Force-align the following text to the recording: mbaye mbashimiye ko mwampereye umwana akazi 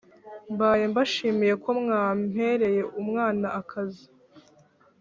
mbaye 0.53 0.83
mbashimiye 0.91 1.53
ko 1.63 1.69
mwampereye 1.81 2.81
umwana 3.01 3.47
akazi 3.59 4.05